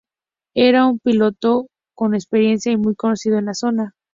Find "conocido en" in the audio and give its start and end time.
2.95-3.45